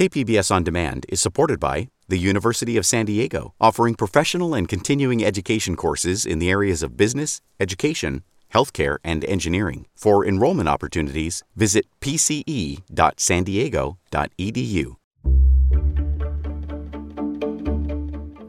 KPBS 0.00 0.50
On 0.50 0.64
Demand 0.64 1.04
is 1.10 1.20
supported 1.20 1.60
by 1.60 1.90
the 2.08 2.16
University 2.16 2.78
of 2.78 2.86
San 2.86 3.04
Diego, 3.04 3.52
offering 3.60 3.94
professional 3.94 4.54
and 4.54 4.66
continuing 4.66 5.22
education 5.22 5.76
courses 5.76 6.24
in 6.24 6.38
the 6.38 6.48
areas 6.48 6.82
of 6.82 6.96
business, 6.96 7.42
education, 7.60 8.22
healthcare, 8.54 8.96
and 9.04 9.26
engineering. 9.26 9.86
For 9.94 10.24
enrollment 10.24 10.70
opportunities, 10.70 11.42
visit 11.54 11.84
pce.sandiego.edu. 12.00 14.96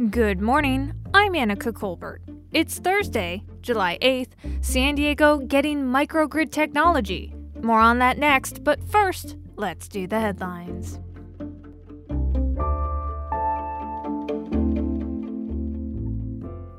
Good 0.09 0.39
morning. 0.39 0.93
I'm 1.13 1.33
Anica 1.33 1.75
Colbert. 1.75 2.21
It's 2.53 2.79
Thursday, 2.79 3.43
July 3.59 3.97
8th, 4.01 4.29
San 4.61 4.95
Diego 4.95 5.39
getting 5.39 5.83
microgrid 5.83 6.53
technology. 6.53 7.35
More 7.61 7.81
on 7.81 7.99
that 7.99 8.17
next, 8.17 8.63
but 8.63 8.81
first, 8.85 9.35
let's 9.57 9.89
do 9.89 10.07
the 10.07 10.21
headlines. 10.21 10.97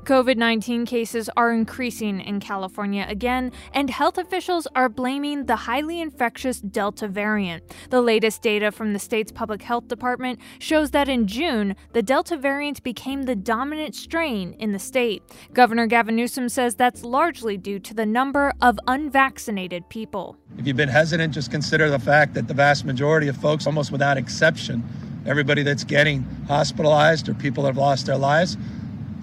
COVID 0.03 0.35
19 0.35 0.85
cases 0.85 1.29
are 1.37 1.53
increasing 1.53 2.19
in 2.19 2.41
California 2.41 3.05
again, 3.07 3.53
and 3.73 3.89
health 3.89 4.17
officials 4.17 4.67
are 4.75 4.89
blaming 4.89 5.45
the 5.45 5.55
highly 5.55 6.01
infectious 6.01 6.59
Delta 6.59 7.07
variant. 7.07 7.63
The 7.89 8.01
latest 8.01 8.41
data 8.41 8.73
from 8.73 8.91
the 8.91 8.99
state's 8.99 9.31
public 9.31 9.61
health 9.61 9.87
department 9.87 10.39
shows 10.59 10.91
that 10.91 11.07
in 11.07 11.25
June, 11.25 11.77
the 11.93 12.01
Delta 12.01 12.35
variant 12.35 12.83
became 12.83 13.23
the 13.23 13.35
dominant 13.35 13.95
strain 13.95 14.53
in 14.59 14.73
the 14.73 14.79
state. 14.79 15.23
Governor 15.53 15.87
Gavin 15.87 16.17
Newsom 16.17 16.49
says 16.49 16.75
that's 16.75 17.05
largely 17.05 17.55
due 17.55 17.79
to 17.79 17.93
the 17.93 18.05
number 18.05 18.51
of 18.61 18.77
unvaccinated 18.87 19.87
people. 19.87 20.35
If 20.57 20.67
you've 20.67 20.75
been 20.75 20.89
hesitant, 20.89 21.33
just 21.33 21.49
consider 21.49 21.89
the 21.89 21.99
fact 21.99 22.33
that 22.33 22.49
the 22.49 22.53
vast 22.53 22.83
majority 22.83 23.29
of 23.29 23.37
folks, 23.37 23.65
almost 23.65 23.89
without 23.89 24.17
exception, 24.17 24.83
everybody 25.25 25.63
that's 25.63 25.85
getting 25.85 26.23
hospitalized 26.49 27.29
or 27.29 27.33
people 27.35 27.63
that 27.63 27.69
have 27.69 27.77
lost 27.77 28.07
their 28.07 28.17
lives, 28.17 28.57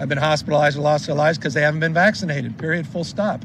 have 0.00 0.08
been 0.08 0.18
hospitalized 0.18 0.78
or 0.78 0.80
lost 0.80 1.06
their 1.06 1.14
lives 1.14 1.36
because 1.36 1.52
they 1.52 1.60
haven't 1.60 1.80
been 1.80 1.92
vaccinated, 1.92 2.56
period, 2.56 2.86
full 2.86 3.04
stop. 3.04 3.44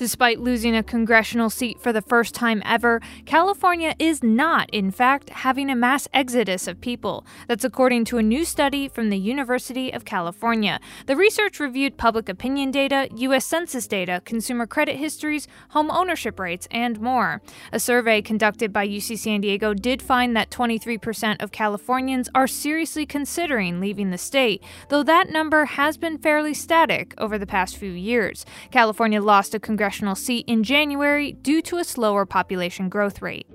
Despite 0.00 0.40
losing 0.40 0.74
a 0.74 0.82
congressional 0.82 1.50
seat 1.50 1.78
for 1.78 1.92
the 1.92 2.00
first 2.00 2.34
time 2.34 2.62
ever, 2.64 3.02
California 3.26 3.94
is 3.98 4.22
not, 4.22 4.70
in 4.70 4.90
fact, 4.90 5.28
having 5.28 5.68
a 5.68 5.76
mass 5.76 6.08
exodus 6.14 6.66
of 6.66 6.80
people. 6.80 7.26
That's 7.48 7.66
according 7.66 8.06
to 8.06 8.16
a 8.16 8.22
new 8.22 8.46
study 8.46 8.88
from 8.88 9.10
the 9.10 9.18
University 9.18 9.92
of 9.92 10.06
California. 10.06 10.80
The 11.04 11.16
research 11.16 11.60
reviewed 11.60 11.98
public 11.98 12.30
opinion 12.30 12.70
data, 12.70 13.10
U.S. 13.14 13.44
Census 13.44 13.86
data, 13.86 14.22
consumer 14.24 14.66
credit 14.66 14.96
histories, 14.96 15.46
home 15.68 15.90
ownership 15.90 16.40
rates, 16.40 16.66
and 16.70 16.98
more. 16.98 17.42
A 17.70 17.78
survey 17.78 18.22
conducted 18.22 18.72
by 18.72 18.88
UC 18.88 19.18
San 19.18 19.42
Diego 19.42 19.74
did 19.74 20.00
find 20.00 20.34
that 20.34 20.48
23% 20.48 21.42
of 21.42 21.52
Californians 21.52 22.30
are 22.34 22.46
seriously 22.46 23.04
considering 23.04 23.80
leaving 23.80 24.12
the 24.12 24.16
state, 24.16 24.64
though 24.88 25.02
that 25.02 25.28
number 25.28 25.66
has 25.66 25.98
been 25.98 26.16
fairly 26.16 26.54
static 26.54 27.12
over 27.18 27.36
the 27.36 27.46
past 27.46 27.76
few 27.76 27.92
years. 27.92 28.46
California 28.70 29.20
lost 29.20 29.54
a 29.54 29.60
congressional 29.60 29.89
congressional 29.90 30.14
seat 30.14 30.44
in 30.46 30.62
January 30.62 31.32
due 31.32 31.60
to 31.60 31.78
a 31.78 31.82
slower 31.82 32.24
population 32.24 32.88
growth 32.88 33.20
rate. 33.20 33.48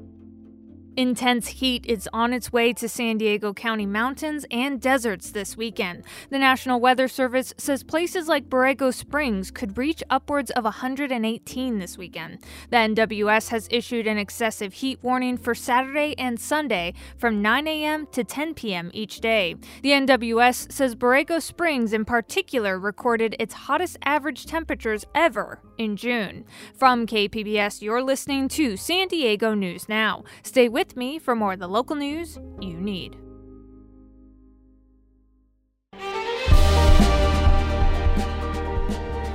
Intense 0.98 1.50
heat 1.50 1.86
is 1.86 2.08
on 2.14 2.32
its 2.32 2.54
way 2.54 2.72
to 2.72 2.88
San 2.88 3.18
Diego 3.18 3.54
County 3.54 3.86
mountains 3.86 4.46
and 4.50 4.80
deserts 4.80 5.30
this 5.32 5.58
weekend. 5.58 6.06
The 6.30 6.40
National 6.40 6.80
Weather 6.80 7.10
Service 7.10 7.54
says 7.58 7.84
places 7.84 8.30
like 8.30 8.50
Borrego 8.50 8.94
Springs 8.94 9.52
could 9.52 9.78
reach 9.78 10.02
upwards 10.10 10.52
of 10.52 10.64
118 10.64 11.80
this 11.80 11.98
weekend. 11.98 12.40
The 12.70 12.78
NWS 12.78 13.50
has 13.50 13.68
issued 13.70 14.08
an 14.08 14.18
excessive 14.18 14.76
heat 14.76 15.00
warning 15.02 15.38
for 15.38 15.54
Saturday 15.54 16.16
and 16.18 16.40
Sunday 16.40 16.94
from 17.18 17.42
9 17.42 17.68
a.m. 17.68 18.08
to 18.14 18.24
10 18.24 18.54
p.m. 18.54 18.90
each 18.94 19.20
day. 19.20 19.56
The 19.82 19.92
NWS 19.92 20.72
says 20.72 20.96
Borrego 20.96 21.42
Springs, 21.42 21.92
in 21.92 22.06
particular, 22.06 22.80
recorded 22.80 23.36
its 23.38 23.54
hottest 23.54 23.98
average 24.06 24.46
temperatures 24.46 25.04
ever 25.14 25.60
in 25.78 25.98
June. 25.98 26.46
From 26.74 27.06
KPBS, 27.06 27.82
you're 27.82 28.02
listening 28.02 28.48
to 28.50 28.78
San 28.78 29.10
Diego 29.10 29.54
News 29.54 29.90
Now. 29.90 30.24
Stay 30.42 30.70
with 30.70 30.85
with 30.86 30.96
me 30.96 31.18
for 31.20 31.36
more 31.36 31.54
of 31.54 31.60
the 31.60 31.68
local 31.68 31.96
news 31.96 32.38
you 32.60 32.80
need. 32.80 33.18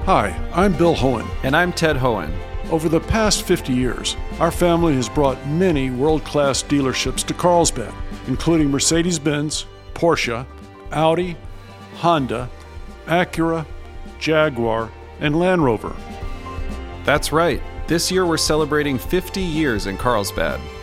Hi, 0.06 0.36
I'm 0.52 0.72
Bill 0.76 0.94
Hoehn. 0.94 1.28
And 1.42 1.56
I'm 1.56 1.72
Ted 1.72 1.96
Hoehn. 1.96 2.32
Over 2.70 2.88
the 2.88 3.00
past 3.00 3.42
50 3.42 3.72
years, 3.72 4.16
our 4.38 4.50
family 4.50 4.94
has 4.94 5.08
brought 5.08 5.44
many 5.48 5.90
world 5.90 6.24
class 6.24 6.62
dealerships 6.62 7.24
to 7.26 7.34
Carlsbad, 7.34 7.92
including 8.28 8.70
Mercedes 8.70 9.18
Benz, 9.18 9.66
Porsche, 9.94 10.46
Audi, 10.92 11.36
Honda, 11.96 12.48
Acura, 13.06 13.66
Jaguar, 14.18 14.90
and 15.18 15.38
Land 15.38 15.64
Rover. 15.64 15.94
That's 17.04 17.32
right. 17.32 17.60
This 17.88 18.10
year 18.12 18.24
we're 18.24 18.36
celebrating 18.36 18.98
50 18.98 19.40
years 19.40 19.86
in 19.86 19.96
Carlsbad. 19.98 20.60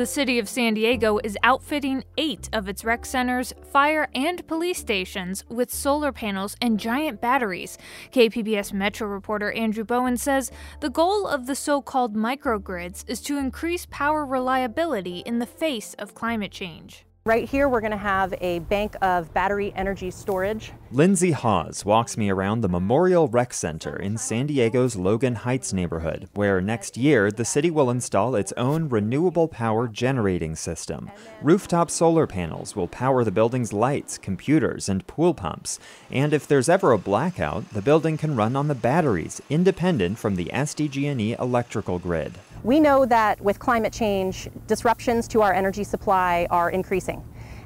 The 0.00 0.06
city 0.06 0.38
of 0.38 0.48
San 0.48 0.72
Diego 0.72 1.18
is 1.22 1.36
outfitting 1.42 2.04
eight 2.16 2.48
of 2.54 2.70
its 2.70 2.86
rec 2.86 3.04
centers, 3.04 3.52
fire, 3.70 4.08
and 4.14 4.46
police 4.46 4.78
stations 4.78 5.44
with 5.50 5.70
solar 5.70 6.10
panels 6.10 6.56
and 6.62 6.80
giant 6.80 7.20
batteries. 7.20 7.76
KPBS 8.10 8.72
Metro 8.72 9.06
reporter 9.06 9.52
Andrew 9.52 9.84
Bowen 9.84 10.16
says 10.16 10.50
the 10.80 10.88
goal 10.88 11.26
of 11.26 11.44
the 11.46 11.54
so 11.54 11.82
called 11.82 12.16
microgrids 12.16 13.04
is 13.08 13.20
to 13.20 13.36
increase 13.36 13.84
power 13.90 14.24
reliability 14.24 15.18
in 15.26 15.38
the 15.38 15.44
face 15.44 15.92
of 15.98 16.14
climate 16.14 16.50
change. 16.50 17.04
Right 17.26 17.46
here, 17.46 17.68
we're 17.68 17.82
going 17.82 17.90
to 17.90 17.98
have 17.98 18.32
a 18.40 18.60
bank 18.60 18.96
of 19.02 19.34
battery 19.34 19.74
energy 19.76 20.10
storage. 20.10 20.72
Lindsay 20.90 21.32
Hawes 21.32 21.84
walks 21.84 22.16
me 22.16 22.30
around 22.30 22.62
the 22.62 22.68
Memorial 22.68 23.28
Rec 23.28 23.52
Center 23.52 23.94
in 23.94 24.16
San 24.16 24.46
Diego's 24.46 24.96
Logan 24.96 25.34
Heights 25.34 25.74
neighborhood, 25.74 26.30
where 26.32 26.62
next 26.62 26.96
year 26.96 27.30
the 27.30 27.44
city 27.44 27.70
will 27.70 27.90
install 27.90 28.34
its 28.34 28.54
own 28.56 28.88
renewable 28.88 29.48
power 29.48 29.86
generating 29.86 30.56
system. 30.56 31.10
Rooftop 31.42 31.90
solar 31.90 32.26
panels 32.26 32.74
will 32.74 32.88
power 32.88 33.22
the 33.22 33.30
building's 33.30 33.74
lights, 33.74 34.16
computers, 34.16 34.88
and 34.88 35.06
pool 35.06 35.34
pumps. 35.34 35.78
And 36.10 36.32
if 36.32 36.46
there's 36.46 36.70
ever 36.70 36.92
a 36.92 36.98
blackout, 36.98 37.68
the 37.74 37.82
building 37.82 38.16
can 38.16 38.34
run 38.34 38.56
on 38.56 38.68
the 38.68 38.74
batteries, 38.74 39.42
independent 39.50 40.16
from 40.16 40.36
the 40.36 40.46
SDG&E 40.46 41.36
electrical 41.38 41.98
grid. 41.98 42.38
We 42.62 42.78
know 42.78 43.06
that 43.06 43.40
with 43.40 43.58
climate 43.58 43.92
change, 43.92 44.50
disruptions 44.66 45.26
to 45.28 45.40
our 45.40 45.52
energy 45.52 45.82
supply 45.82 46.46
are 46.50 46.68
increasing. 46.70 47.24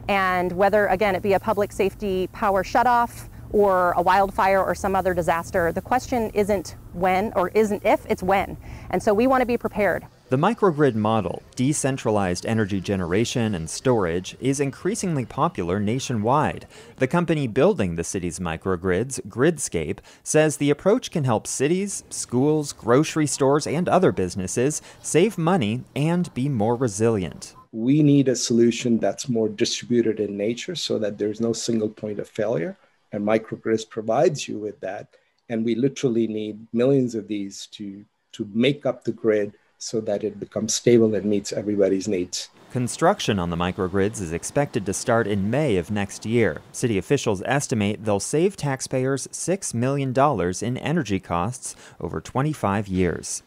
And 0.09 0.53
whether, 0.53 0.87
again, 0.87 1.17
it 1.17 1.23
be 1.23 1.33
a 1.33 1.41
public 1.41 1.73
safety 1.73 2.29
power 2.29 2.63
shutoff 2.63 3.29
or 3.51 3.93
a 3.97 4.03
wildfire 4.03 4.63
or 4.63 4.75
some 4.75 4.95
other 4.95 5.13
disaster, 5.13 5.73
the 5.73 5.81
question 5.81 6.31
isn't 6.31 6.77
when 6.93 7.33
or 7.35 7.49
isn't 7.51 7.85
if, 7.85 8.07
it's 8.09 8.23
when. 8.23 8.57
And 8.91 9.03
so 9.03 9.13
we 9.13 9.27
want 9.27 9.41
to 9.41 9.47
be 9.47 9.57
prepared. 9.57 10.07
The 10.31 10.39
microgrid 10.39 10.95
model, 10.95 11.43
decentralized 11.55 12.47
energy 12.47 12.81
generation 12.81 13.55
and 13.55 13.69
storage, 13.69 14.39
is 14.41 14.59
increasingly 14.59 15.27
popular 15.27 15.79
nationwide. 15.79 16.67
The 16.97 17.07
company 17.07 17.47
building 17.47 17.97
the 17.97 18.05
city's 18.05 18.39
microgrids, 18.39 19.21
Gridscape, 19.29 19.99
says 20.23 20.57
the 20.57 20.71
approach 20.71 21.11
can 21.11 21.25
help 21.25 21.47
cities, 21.47 22.05
schools, 22.09 22.73
grocery 22.73 23.27
stores, 23.27 23.67
and 23.67 23.87
other 23.87 24.13
businesses 24.13 24.81
save 25.03 25.37
money 25.37 25.83
and 25.95 26.33
be 26.33 26.49
more 26.49 26.75
resilient. 26.75 27.55
We 27.73 28.03
need 28.03 28.29
a 28.29 28.35
solution 28.35 28.99
that's 28.99 29.29
more 29.29 29.51
distributed 29.51 30.21
in 30.21 30.39
nature 30.39 30.75
so 30.75 30.99
that 31.01 31.19
there's 31.19 31.41
no 31.43 31.53
single 31.53 31.91
point 31.91 32.19
of 32.19 32.31
failure. 32.31 32.79
And 33.13 33.27
microgrids 33.27 33.87
provides 33.87 34.49
you 34.49 34.59
with 34.59 34.81
that. 34.81 35.07
And 35.51 35.67
we 35.67 35.75
literally 35.75 36.27
need 36.27 36.67
millions 36.73 37.15
of 37.15 37.29
these 37.29 37.67
to, 37.73 38.07
to 38.33 38.49
make 38.55 38.87
up 38.87 39.05
the 39.05 39.13
grid 39.13 39.53
so 39.79 40.01
that 40.01 40.25
it 40.25 40.41
becomes 40.41 40.75
stable 40.75 41.15
and 41.15 41.25
meets 41.25 41.53
everybody's 41.53 42.09
needs. 42.09 42.49
Construction 42.73 43.39
on 43.39 43.51
the 43.51 43.57
microgrids 43.57 44.21
is 44.21 44.33
expected 44.33 44.85
to 44.85 44.93
start 44.93 45.29
in 45.29 45.49
May 45.49 45.77
of 45.77 45.93
next 45.93 46.27
year. 46.27 46.61
City 46.73 46.99
officials 46.99 47.43
estimate 47.45 48.05
they'll 48.05 48.19
save 48.19 48.57
taxpayers 48.57 49.29
$6 49.29 49.75
million 49.75 50.13
in 50.61 50.77
energy 50.79 51.21
costs 51.21 51.77
over 52.01 52.21
25 52.21 52.89
years. 52.89 53.45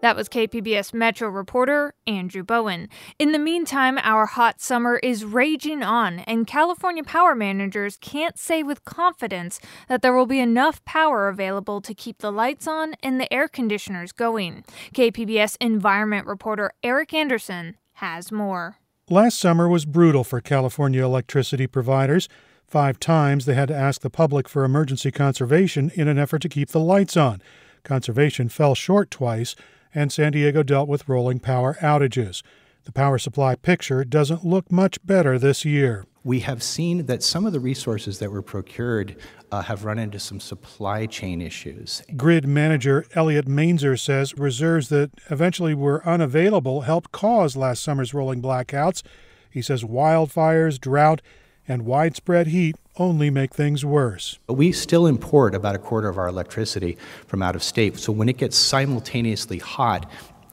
That 0.00 0.14
was 0.14 0.28
KPBS 0.28 0.94
Metro 0.94 1.28
reporter 1.28 1.92
Andrew 2.06 2.44
Bowen. 2.44 2.88
In 3.18 3.32
the 3.32 3.38
meantime, 3.38 3.98
our 4.02 4.26
hot 4.26 4.60
summer 4.60 4.98
is 5.02 5.24
raging 5.24 5.82
on, 5.82 6.20
and 6.20 6.46
California 6.46 7.02
power 7.02 7.34
managers 7.34 7.96
can't 8.00 8.38
say 8.38 8.62
with 8.62 8.84
confidence 8.84 9.58
that 9.88 10.00
there 10.00 10.14
will 10.14 10.26
be 10.26 10.38
enough 10.38 10.84
power 10.84 11.28
available 11.28 11.80
to 11.80 11.94
keep 11.94 12.18
the 12.18 12.30
lights 12.30 12.68
on 12.68 12.94
and 13.02 13.20
the 13.20 13.32
air 13.32 13.48
conditioners 13.48 14.12
going. 14.12 14.62
KPBS 14.94 15.56
environment 15.60 16.28
reporter 16.28 16.70
Eric 16.84 17.12
Anderson 17.12 17.76
has 17.94 18.30
more. 18.30 18.76
Last 19.10 19.36
summer 19.36 19.68
was 19.68 19.84
brutal 19.84 20.22
for 20.22 20.40
California 20.40 21.04
electricity 21.04 21.66
providers. 21.66 22.28
Five 22.68 23.00
times 23.00 23.46
they 23.46 23.54
had 23.54 23.68
to 23.68 23.76
ask 23.76 24.02
the 24.02 24.10
public 24.10 24.48
for 24.48 24.62
emergency 24.62 25.10
conservation 25.10 25.90
in 25.96 26.06
an 26.06 26.18
effort 26.18 26.42
to 26.42 26.48
keep 26.48 26.68
the 26.68 26.78
lights 26.78 27.16
on. 27.16 27.42
Conservation 27.82 28.48
fell 28.48 28.76
short 28.76 29.10
twice 29.10 29.56
and 29.98 30.12
San 30.12 30.30
Diego 30.30 30.62
dealt 30.62 30.88
with 30.88 31.08
rolling 31.08 31.40
power 31.40 31.76
outages. 31.80 32.42
The 32.84 32.92
power 32.92 33.18
supply 33.18 33.56
picture 33.56 34.04
doesn't 34.04 34.44
look 34.44 34.70
much 34.70 35.04
better 35.04 35.40
this 35.40 35.64
year. 35.64 36.06
We 36.22 36.40
have 36.40 36.62
seen 36.62 37.06
that 37.06 37.24
some 37.24 37.44
of 37.44 37.52
the 37.52 37.58
resources 37.58 38.20
that 38.20 38.30
were 38.30 38.40
procured 38.40 39.16
uh, 39.50 39.62
have 39.62 39.84
run 39.84 39.98
into 39.98 40.20
some 40.20 40.38
supply 40.38 41.06
chain 41.06 41.42
issues. 41.42 42.02
Grid 42.16 42.46
manager 42.46 43.06
Elliot 43.16 43.46
Mainzer 43.46 43.98
says 43.98 44.38
reserves 44.38 44.88
that 44.90 45.10
eventually 45.30 45.74
were 45.74 46.06
unavailable 46.06 46.82
helped 46.82 47.10
cause 47.10 47.56
last 47.56 47.82
summer's 47.82 48.14
rolling 48.14 48.40
blackouts. 48.40 49.02
He 49.50 49.62
says 49.62 49.82
wildfires, 49.82 50.80
drought, 50.80 51.22
and 51.68 51.84
widespread 51.84 52.48
heat 52.48 52.76
only 52.96 53.30
make 53.30 53.54
things 53.54 53.84
worse. 53.84 54.38
We 54.48 54.72
still 54.72 55.06
import 55.06 55.54
about 55.54 55.74
a 55.74 55.78
quarter 55.78 56.08
of 56.08 56.18
our 56.18 56.26
electricity 56.26 56.96
from 57.26 57.42
out 57.42 57.54
of 57.54 57.62
state. 57.62 57.98
So 57.98 58.12
when 58.12 58.28
it 58.28 58.38
gets 58.38 58.56
simultaneously 58.56 59.58
hot 59.58 60.10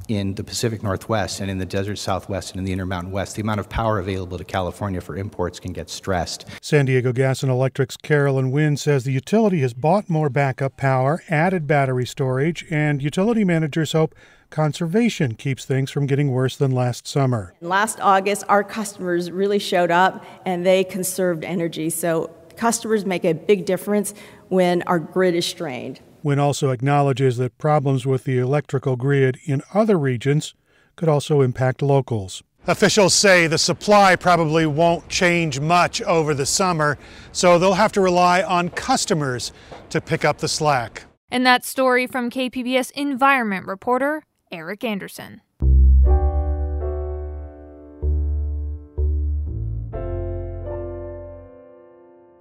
in 0.08 0.36
the 0.36 0.44
Pacific 0.44 0.84
Northwest 0.84 1.40
and 1.40 1.50
in 1.50 1.58
the 1.58 1.66
desert 1.66 1.98
Southwest 1.98 2.52
and 2.52 2.60
in 2.60 2.66
the 2.66 2.72
Intermountain 2.72 3.12
West, 3.12 3.36
the 3.36 3.42
amount 3.42 3.60
of 3.60 3.70
power 3.70 3.98
available 3.98 4.38
to 4.38 4.44
California 4.44 5.02
for 5.02 5.18
imports 5.18 5.60
can 5.60 5.74
get 5.74 5.90
stressed. 5.90 6.46
San 6.62 6.86
Diego 6.86 7.12
Gas 7.12 7.42
and 7.42 7.52
Electric's 7.52 7.98
Caroline 7.98 8.52
Winn 8.52 8.78
says 8.78 9.04
the 9.04 9.12
utility 9.12 9.62
has 9.62 9.74
bought 9.74 10.10
more 10.10 10.30
backup 10.30 10.78
power, 10.78 11.24
added 11.30 11.66
battery 11.66 12.06
storage, 12.06 12.66
and 12.70 13.02
utility 13.02 13.44
managers 13.44 13.94
hope 13.94 14.14
conservation 14.50 15.36
keeps 15.36 15.66
things 15.66 15.92
from 15.92 16.06
getting 16.06 16.32
worse 16.32 16.56
than 16.56 16.72
last 16.72 17.08
summer. 17.08 17.54
Last 17.62 18.00
August, 18.00 18.44
our 18.48 18.64
customers 18.64 19.32
really 19.32 19.60
showed 19.60 19.92
up 19.92 20.26
and 20.46 20.66
they 20.66 20.84
conserved 20.84 21.44
energy. 21.44 21.90
So 21.90 22.32
customers 22.56 23.06
make 23.06 23.26
a 23.26 23.34
big 23.34 23.66
difference 23.66 24.14
when 24.50 24.82
our 24.84 25.00
grid 25.00 25.36
is 25.36 25.46
strained. 25.46 26.00
Winn 26.24 26.40
also 26.40 26.72
acknowledges 26.72 27.38
that 27.38 27.58
problems 27.58 28.06
with 28.06 28.24
the 28.24 28.40
electrical 28.40 28.96
grid 28.96 29.38
in 29.46 29.62
other 29.74 29.98
regions 29.98 30.56
could 30.96 31.10
also 31.10 31.42
impact 31.42 31.82
locals. 31.82 32.42
Officials 32.68 33.14
say 33.14 33.46
the 33.46 33.60
supply 33.60 34.16
probably 34.16 34.66
won't 34.66 35.08
change 35.08 35.60
much 35.60 36.02
over 36.02 36.34
the 36.34 36.48
summer, 36.48 36.98
so 37.32 37.60
they'll 37.60 37.74
have 37.74 37.92
to 37.92 38.02
rely 38.02 38.42
on 38.42 38.70
customers 38.70 39.52
to 39.92 40.02
pick 40.02 40.26
up 40.26 40.40
the 40.40 40.48
slack. 40.48 41.04
And 41.30 41.46
that 41.46 41.64
story 41.64 42.08
from 42.08 42.32
KPBS 42.32 42.90
environment 42.92 43.68
reporter 43.68 44.24
Eric 44.56 44.84
Anderson. 44.84 45.42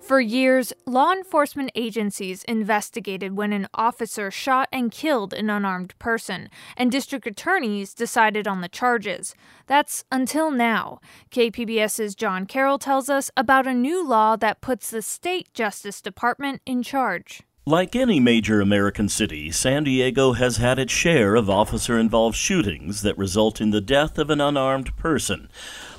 For 0.00 0.20
years, 0.20 0.74
law 0.84 1.12
enforcement 1.12 1.70
agencies 1.74 2.44
investigated 2.44 3.38
when 3.38 3.54
an 3.54 3.66
officer 3.72 4.30
shot 4.30 4.68
and 4.70 4.92
killed 4.92 5.32
an 5.32 5.48
unarmed 5.48 5.98
person, 5.98 6.50
and 6.76 6.92
district 6.92 7.26
attorneys 7.26 7.94
decided 7.94 8.46
on 8.46 8.60
the 8.60 8.68
charges. 8.68 9.34
That's 9.66 10.04
until 10.12 10.50
now. 10.50 11.00
KPBS's 11.30 12.14
John 12.14 12.44
Carroll 12.44 12.78
tells 12.78 13.08
us 13.08 13.30
about 13.34 13.66
a 13.66 13.72
new 13.72 14.06
law 14.06 14.36
that 14.36 14.60
puts 14.60 14.90
the 14.90 15.00
state 15.00 15.52
Justice 15.54 16.02
Department 16.02 16.60
in 16.66 16.82
charge. 16.82 17.42
Like 17.66 17.96
any 17.96 18.20
major 18.20 18.60
American 18.60 19.08
city, 19.08 19.50
San 19.50 19.84
Diego 19.84 20.34
has 20.34 20.58
had 20.58 20.78
its 20.78 20.92
share 20.92 21.34
of 21.34 21.48
officer 21.48 21.98
involved 21.98 22.36
shootings 22.36 23.00
that 23.00 23.16
result 23.16 23.58
in 23.58 23.70
the 23.70 23.80
death 23.80 24.18
of 24.18 24.28
an 24.28 24.38
unarmed 24.38 24.94
person. 24.98 25.48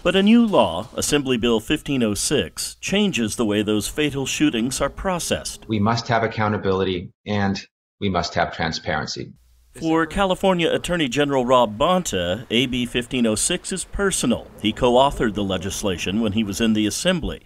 But 0.03 0.15
a 0.15 0.21
new 0.21 0.45
law, 0.45 0.89
Assembly 0.93 1.37
Bill 1.37 1.55
1506, 1.55 2.75
changes 2.75 3.35
the 3.35 3.45
way 3.45 3.63
those 3.63 3.87
fatal 3.87 4.27
shootings 4.27 4.79
are 4.79 4.91
processed. 4.91 5.65
We 5.67 5.79
must 5.79 6.07
have 6.07 6.21
accountability 6.21 7.11
and 7.25 7.59
we 7.99 8.09
must 8.09 8.35
have 8.35 8.55
transparency. 8.55 9.33
For 9.79 10.05
California 10.05 10.71
Attorney 10.71 11.09
General 11.09 11.45
Rob 11.45 11.77
Bonta, 11.77 12.45
AB 12.49 12.85
1506 12.85 13.73
is 13.73 13.83
personal. 13.83 14.47
He 14.61 14.71
co 14.71 14.93
authored 14.93 15.33
the 15.33 15.43
legislation 15.43 16.21
when 16.21 16.31
he 16.31 16.45
was 16.45 16.61
in 16.61 16.71
the 16.71 16.87
Assembly. 16.87 17.41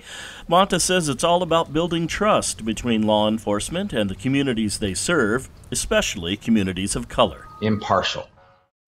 Bonta 0.48 0.80
says 0.80 1.10
it's 1.10 1.24
all 1.24 1.42
about 1.42 1.74
building 1.74 2.06
trust 2.06 2.64
between 2.64 3.02
law 3.02 3.28
enforcement 3.28 3.94
and 3.94 4.12
the 4.12 4.16
communities 4.16 4.78
they 4.78 4.94
serve, 4.94 5.50
especially 5.72 6.38
communities 6.38 6.96
of 6.96 7.10
color. 7.10 7.48
Impartial, 7.64 8.30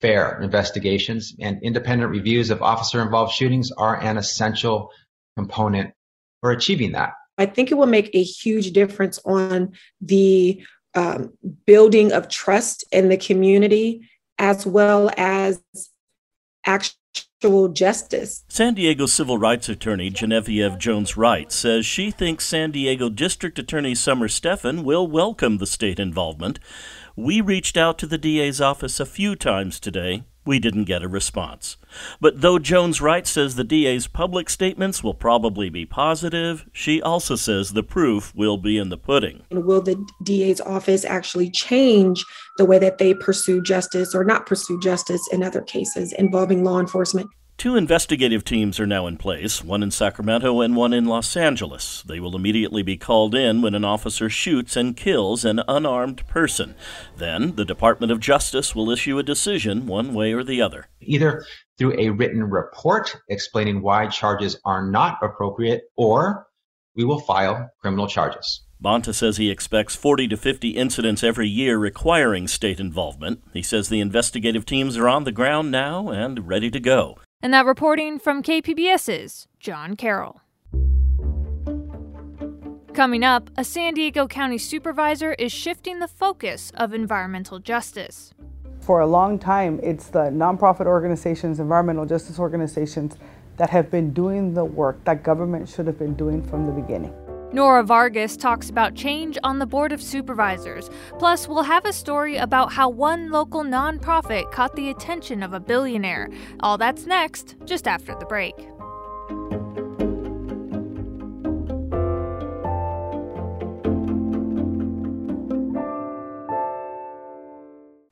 fair 0.02 0.40
investigations 0.44 1.34
and 1.40 1.60
independent 1.64 2.12
reviews 2.12 2.52
of 2.52 2.62
officer 2.62 3.02
involved 3.02 3.34
shootings 3.34 3.72
are 3.72 4.00
an 4.02 4.18
essential 4.18 4.92
component 5.36 5.92
for 6.42 6.52
achieving 6.52 6.92
that. 6.92 7.14
I 7.40 7.48
think 7.48 7.72
it 7.72 7.76
will 7.76 7.88
make 7.88 8.12
a 8.14 8.22
huge 8.22 8.72
difference 8.72 9.18
on 9.26 9.72
the 10.00 10.64
um, 10.96 11.34
building 11.66 12.12
of 12.12 12.28
trust 12.28 12.84
in 12.92 13.10
the 13.10 13.18
community 13.18 14.10
as 14.38 14.66
well 14.66 15.12
as 15.18 15.62
actual 16.66 17.70
justice. 17.70 18.44
San 18.50 18.74
Diego 18.74 19.06
civil 19.06 19.38
rights 19.38 19.70
attorney 19.70 20.10
Genevieve 20.10 20.78
Jones 20.78 21.18
Wright 21.18 21.52
says 21.52 21.86
she 21.86 22.12
thinks 22.12 22.46
San 22.46 22.72
Diego 22.72 23.10
District 23.10 23.58
Attorney 23.58 23.96
Summer 23.96 24.28
Stephan 24.28 24.84
will 24.84 25.08
welcome 25.08 25.58
the 25.58 25.68
state 25.68 26.00
involvement. 26.00 26.60
We 27.16 27.42
reached 27.42 27.78
out 27.78 27.98
to 28.00 28.08
the 28.08 28.18
DA's 28.18 28.62
office 28.62 29.00
a 29.00 29.06
few 29.06 29.36
times 29.36 29.80
today 29.80 30.24
we 30.46 30.60
didn't 30.60 30.86
get 30.86 31.04
a 31.04 31.08
response. 31.08 31.78
But 32.20 32.42
though 32.42 32.60
Jones 32.60 33.02
Wright 33.02 33.28
says 33.28 33.56
the 33.56 33.64
DA's 33.64 34.08
public 34.08 34.50
statements 34.50 35.04
will 35.04 35.14
probably 35.14 35.70
be 35.70 35.86
positive, 35.86 36.66
she 36.72 37.02
also 37.02 37.36
says 37.36 37.74
the 37.74 37.84
proof 37.84 38.34
will 38.36 38.58
be 38.58 38.78
in 38.78 38.90
the 38.90 38.98
pudding. 38.98 39.44
Will 39.52 39.82
the 39.82 40.04
DA's 40.24 40.62
office 40.62 41.06
actually 41.06 41.50
change 41.52 42.26
the 42.58 42.66
way 42.66 42.80
that 42.80 42.98
they 42.98 43.14
pursue 43.14 43.62
justice 43.62 44.16
or 44.16 44.24
not 44.24 44.46
pursue 44.46 44.80
justice 44.80 45.22
in 45.32 45.44
other 45.44 45.62
cases 45.62 46.14
involving 46.14 46.64
law 46.64 46.80
enforcement? 46.80 47.30
Two 47.62 47.76
investigative 47.76 48.44
teams 48.44 48.80
are 48.80 48.88
now 48.88 49.06
in 49.06 49.18
place, 49.18 49.64
one 49.64 49.84
in 49.84 49.92
Sacramento 49.92 50.62
and 50.62 50.76
one 50.76 50.94
in 50.94 51.06
Los 51.06 51.38
Angeles. 51.38 52.02
They 52.02 52.20
will 52.20 52.36
immediately 52.36 52.82
be 52.82 52.98
called 52.98 53.36
in 53.36 53.62
when 53.62 53.76
an 53.76 53.86
officer 53.86 54.32
shoots 54.32 54.76
and 54.76 54.98
kills 54.98 55.46
an 55.46 55.62
unarmed 55.68 56.26
person. 56.28 56.74
Then 57.18 57.56
the 57.58 57.64
Department 57.64 58.12
of 58.12 58.20
Justice 58.20 58.74
will 58.74 58.90
issue 58.90 59.20
a 59.20 59.24
decision 59.24 59.86
one 59.86 60.16
way 60.16 60.34
or 60.34 60.44
the 60.44 60.60
other. 60.60 60.88
Either 61.02 61.46
through 61.78 61.94
a 62.00 62.10
written 62.10 62.46
report 62.46 63.16
explaining 63.30 63.84
why 63.84 64.08
charges 64.08 64.60
are 64.66 64.84
not 64.84 65.20
appropriate, 65.22 65.84
or 65.96 66.48
we 66.96 67.04
will 67.04 67.20
file 67.20 67.70
criminal 67.80 68.08
charges. 68.08 68.64
Bonta 68.84 69.14
says 69.14 69.38
he 69.38 69.52
expects 69.52 69.96
40 69.96 70.30
to 70.30 70.36
50 70.36 70.70
incidents 70.70 71.24
every 71.24 71.48
year 71.48 71.78
requiring 71.78 72.48
state 72.48 72.80
involvement. 72.80 73.44
He 73.54 73.62
says 73.62 73.88
the 73.88 74.00
investigative 74.00 74.66
teams 74.66 74.98
are 74.98 75.08
on 75.08 75.26
the 75.26 75.32
ground 75.32 75.70
now 75.70 76.10
and 76.10 76.48
ready 76.48 76.72
to 76.72 76.80
go. 76.80 77.20
And 77.44 77.54
that 77.54 77.66
reporting 77.66 78.20
from 78.20 78.44
KPBS's 78.44 79.48
John 79.60 79.96
Carroll. 79.96 80.42
Coming 82.94 83.24
up, 83.24 83.50
a 83.58 83.64
San 83.64 83.96
Diego 83.96 84.28
County 84.28 84.58
supervisor 84.58 85.34
is 85.34 85.52
shifting 85.52 86.00
the 86.00 86.08
focus 86.08 86.72
of 86.76 86.94
environmental 86.94 87.58
justice. 87.58 88.34
For 88.82 89.00
a 89.00 89.08
long 89.08 89.40
time, 89.40 89.80
it's 89.82 90.08
the 90.08 90.26
nonprofit 90.26 90.86
organizations, 90.86 91.60
environmental 91.60 92.06
justice 92.06 92.38
organizations 92.38 93.16
that 93.58 93.70
have 93.70 93.90
been 93.90 94.12
doing 94.12 94.54
the 94.54 94.66
work 94.66 95.04
that 95.06 95.24
government 95.24 95.70
should 95.70 95.88
have 95.88 95.98
been 95.98 96.16
doing 96.16 96.44
from 96.44 96.68
the 96.68 96.72
beginning. 96.72 97.14
Nora 97.54 97.84
Vargas 97.84 98.38
talks 98.38 98.70
about 98.70 98.96
change 98.96 99.38
on 99.44 99.60
the 99.60 99.66
Board 99.66 99.92
of 99.92 100.02
Supervisors. 100.02 100.90
Plus, 101.20 101.50
we'll 101.50 101.64
have 101.64 101.84
a 101.86 101.92
story 101.92 102.38
about 102.38 102.72
how 102.72 102.88
one 102.88 103.30
local 103.30 103.62
nonprofit 103.64 104.50
caught 104.52 104.74
the 104.76 104.90
attention 104.90 105.44
of 105.44 105.54
a 105.54 105.60
billionaire. 105.60 106.30
All 106.62 106.78
that's 106.78 107.06
next, 107.06 107.56
just 107.66 107.88
after 107.88 108.16
the 108.16 108.26
break. 108.26 108.56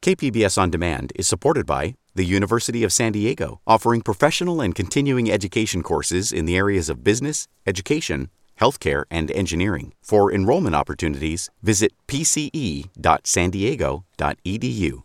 KPBS 0.01 0.58
On 0.58 0.69
Demand 0.69 1.13
is 1.15 1.27
supported 1.27 1.65
by 1.65 1.96
the 2.15 2.25
University 2.25 2.84
of 2.84 2.91
San 2.91 3.13
Diego, 3.13 3.62
offering 3.65 4.01
professional 4.01 4.60
and 4.60 4.75
continuing 4.75 5.31
education 5.31 5.81
courses 5.81 6.34
in 6.34 6.46
the 6.46 6.58
areas 6.58 6.89
of 6.89 7.03
business, 7.03 7.48
education, 7.65 8.29
healthcare, 8.59 9.05
and 9.09 9.31
engineering. 9.31 9.93
For 10.03 10.31
enrollment 10.31 10.75
opportunities, 10.75 11.49
visit 11.61 11.93
pce.sandiego.edu. 12.07 15.03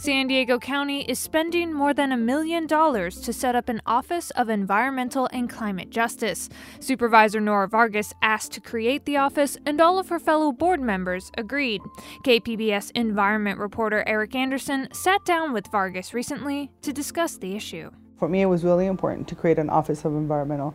San 0.00 0.28
Diego 0.28 0.58
County 0.58 1.02
is 1.02 1.18
spending 1.18 1.74
more 1.74 1.92
than 1.92 2.10
a 2.10 2.16
million 2.16 2.66
dollars 2.66 3.20
to 3.20 3.34
set 3.34 3.54
up 3.54 3.68
an 3.68 3.82
Office 3.84 4.30
of 4.30 4.48
Environmental 4.48 5.28
and 5.30 5.50
Climate 5.50 5.90
Justice. 5.90 6.48
Supervisor 6.80 7.38
Nora 7.38 7.68
Vargas 7.68 8.14
asked 8.22 8.52
to 8.52 8.62
create 8.62 9.04
the 9.04 9.18
office, 9.18 9.58
and 9.66 9.78
all 9.78 9.98
of 9.98 10.08
her 10.08 10.18
fellow 10.18 10.52
board 10.52 10.80
members 10.80 11.30
agreed. 11.36 11.82
KPBS 12.24 12.92
environment 12.94 13.58
reporter 13.58 14.02
Eric 14.06 14.34
Anderson 14.34 14.88
sat 14.94 15.22
down 15.26 15.52
with 15.52 15.70
Vargas 15.70 16.14
recently 16.14 16.70
to 16.80 16.94
discuss 16.94 17.36
the 17.36 17.54
issue. 17.54 17.90
For 18.20 18.28
me, 18.28 18.42
it 18.42 18.46
was 18.46 18.64
really 18.64 18.84
important 18.84 19.28
to 19.28 19.34
create 19.34 19.58
an 19.58 19.70
Office 19.70 20.04
of 20.04 20.12
Environmental 20.14 20.74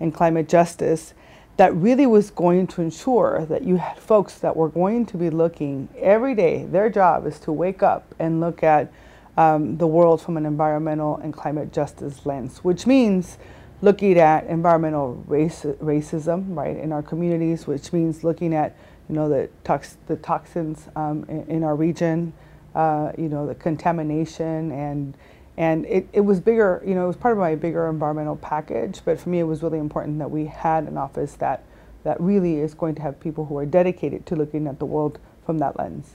and 0.00 0.14
Climate 0.14 0.48
Justice 0.48 1.12
that 1.58 1.74
really 1.74 2.06
was 2.06 2.30
going 2.30 2.66
to 2.68 2.80
ensure 2.80 3.44
that 3.50 3.64
you 3.64 3.76
had 3.76 3.98
folks 3.98 4.38
that 4.38 4.56
were 4.56 4.70
going 4.70 5.04
to 5.06 5.18
be 5.18 5.28
looking 5.28 5.90
every 5.98 6.34
day. 6.34 6.64
Their 6.64 6.88
job 6.88 7.26
is 7.26 7.38
to 7.40 7.52
wake 7.52 7.82
up 7.82 8.14
and 8.18 8.40
look 8.40 8.62
at 8.62 8.90
um, 9.36 9.76
the 9.76 9.86
world 9.86 10.22
from 10.22 10.38
an 10.38 10.46
environmental 10.46 11.18
and 11.18 11.34
climate 11.34 11.70
justice 11.70 12.24
lens, 12.24 12.64
which 12.64 12.86
means 12.86 13.36
looking 13.82 14.18
at 14.18 14.46
environmental 14.46 15.22
race, 15.26 15.64
racism, 15.82 16.56
right, 16.56 16.78
in 16.78 16.92
our 16.92 17.02
communities, 17.02 17.66
which 17.66 17.92
means 17.92 18.24
looking 18.24 18.54
at, 18.54 18.74
you 19.10 19.14
know, 19.14 19.28
the, 19.28 19.50
tox- 19.64 19.98
the 20.06 20.16
toxins 20.16 20.88
um, 20.96 21.26
in, 21.28 21.42
in, 21.48 21.62
our 21.62 21.76
region, 21.76 22.32
uh, 22.74 23.12
you 23.18 23.28
know, 23.28 23.46
the 23.46 23.54
contamination 23.54 24.72
and 24.72 25.14
and 25.56 25.86
it, 25.86 26.06
it 26.12 26.20
was 26.20 26.40
bigger, 26.40 26.82
you 26.86 26.94
know, 26.94 27.04
it 27.04 27.06
was 27.06 27.16
part 27.16 27.32
of 27.32 27.38
my 27.38 27.54
bigger 27.54 27.88
environmental 27.88 28.36
package. 28.36 29.00
But 29.04 29.18
for 29.18 29.30
me, 29.30 29.40
it 29.40 29.44
was 29.44 29.62
really 29.62 29.78
important 29.78 30.18
that 30.18 30.30
we 30.30 30.46
had 30.46 30.84
an 30.84 30.98
office 30.98 31.34
that, 31.34 31.64
that 32.04 32.20
really 32.20 32.56
is 32.56 32.74
going 32.74 32.94
to 32.96 33.02
have 33.02 33.18
people 33.18 33.46
who 33.46 33.56
are 33.56 33.66
dedicated 33.66 34.26
to 34.26 34.36
looking 34.36 34.66
at 34.66 34.78
the 34.78 34.84
world 34.84 35.18
from 35.46 35.58
that 35.58 35.78
lens. 35.78 36.14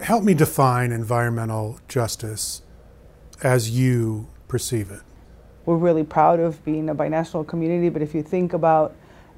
Help 0.00 0.24
me 0.24 0.34
define 0.34 0.92
environmental 0.92 1.80
justice 1.88 2.60
as 3.42 3.70
you 3.70 4.28
perceive 4.46 4.90
it. 4.90 5.00
We're 5.64 5.76
really 5.76 6.04
proud 6.04 6.38
of 6.38 6.62
being 6.64 6.90
a 6.90 6.94
binational 6.94 7.46
community, 7.46 7.88
but 7.88 8.02
if 8.02 8.14
you 8.14 8.22
think 8.22 8.52
about 8.52 8.94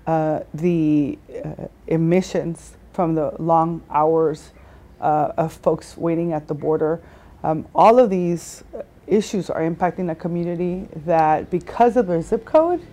uh, 0.07 0.41
the 0.53 1.19
uh, 1.45 1.67
emissions 1.87 2.77
from 2.93 3.15
the 3.15 3.35
long 3.39 3.83
hours 3.89 4.51
uh, 5.01 5.33
of 5.37 5.53
folks 5.53 5.97
waiting 5.97 6.33
at 6.33 6.49
the 6.49 6.55
border, 6.55 7.01
um, 7.45 7.67
all 7.75 7.99
of 7.99 8.11
these 8.11 8.65
issues 9.09 9.51
are 9.51 9.63
impacting 9.63 10.11
a 10.11 10.15
community 10.15 10.89
that, 11.05 11.51
because 11.51 11.97
of 11.97 12.07
their 12.07 12.23
zip 12.23 12.45
code, 12.45 12.87